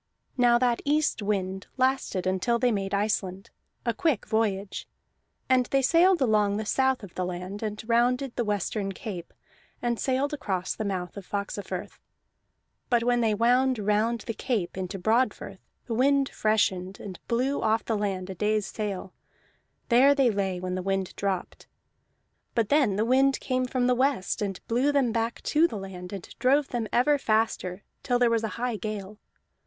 Now 0.35 0.57
that 0.57 0.81
east 0.83 1.21
wind 1.21 1.67
lasted 1.77 2.25
until 2.25 2.57
they 2.57 2.71
made 2.71 2.91
Iceland 2.91 3.51
a 3.85 3.93
quick 3.93 4.25
voyage. 4.25 4.87
And 5.47 5.67
they 5.67 5.83
sailed 5.83 6.21
along 6.23 6.57
the 6.57 6.65
south 6.65 7.03
of 7.03 7.13
the 7.13 7.23
land, 7.23 7.61
and 7.61 7.87
rounded 7.87 8.35
the 8.35 8.43
western 8.43 8.93
cape, 8.93 9.31
and 9.79 9.99
sailed 9.99 10.33
across 10.33 10.73
the 10.73 10.85
mouth 10.85 11.17
of 11.17 11.27
Faxafirth. 11.27 11.99
But 12.89 13.03
when 13.03 13.21
they 13.21 13.35
would 13.35 13.77
round 13.77 14.21
the 14.21 14.33
cape 14.33 14.75
into 14.75 14.97
Broadfirth 14.97 15.59
the 15.85 15.93
wind 15.93 16.29
freshened, 16.29 16.99
and 16.99 17.19
blew 17.27 17.59
them 17.59 17.65
off 17.65 17.85
the 17.85 17.95
land 17.95 18.31
a 18.31 18.33
day's 18.33 18.65
sail; 18.65 19.13
there 19.89 20.15
they 20.15 20.31
lay 20.31 20.59
when 20.59 20.73
the 20.73 20.81
wind 20.81 21.15
dropped. 21.15 21.67
But 22.55 22.69
then 22.69 22.95
the 22.95 23.05
wind 23.05 23.39
came 23.39 23.65
from 23.65 23.85
the 23.85 23.93
west, 23.93 24.41
and 24.41 24.59
blew 24.67 24.91
them 24.91 25.11
back 25.11 25.41
to 25.43 25.67
the 25.67 25.77
land, 25.77 26.11
and 26.11 26.27
drove 26.39 26.69
them 26.69 26.87
ever 26.91 27.19
faster 27.19 27.83
till 28.01 28.17
there 28.17 28.31
was 28.31 28.43
a 28.43 28.47
high 28.57 28.77
gale. 28.77 29.19